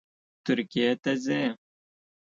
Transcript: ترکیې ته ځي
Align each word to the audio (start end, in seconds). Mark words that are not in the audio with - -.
ترکیې 0.45 0.87
ته 1.03 1.11
ځي 1.23 1.41